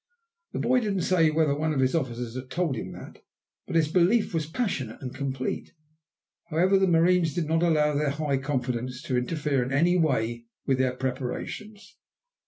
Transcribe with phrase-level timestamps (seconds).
[0.53, 3.21] The boy didn't say whether one of his officers had told him that,
[3.67, 5.73] but his belief was passionate and complete.
[6.49, 10.79] However, the marines did not allow their high confidence to interfere in any way with
[10.79, 11.97] their preparations.